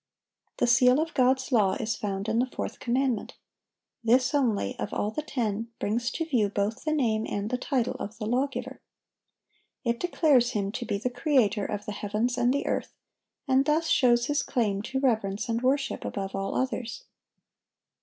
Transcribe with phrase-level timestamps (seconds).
[0.59, 3.35] (763) The seal of God's law is found in the fourth commandment.
[4.03, 7.93] This only, of all the ten, brings to view both the name and the title
[7.99, 8.81] of the Lawgiver.
[9.85, 12.95] It declares Him to be the Creator of the heavens and the earth,
[13.47, 17.03] and thus shows His claim to reverence and worship above all others.